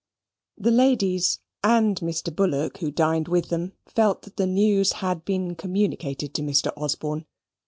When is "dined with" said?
2.89-3.49